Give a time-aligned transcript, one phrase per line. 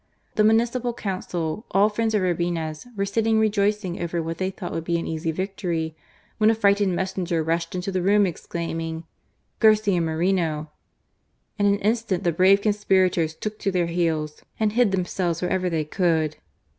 [0.33, 4.83] The municipal council, all friends of Urbina's, were sitting rejoicing over what they thought would
[4.83, 5.95] be an easy victory,
[6.39, 9.03] when a ifrightened messenger rushed into the room exclaiming,"
[9.59, 10.71] Garcia Moreno."
[11.59, 15.85] In an instant the brave conspirators took to their heels and hid themselves wherever they
[15.85, 16.37] could.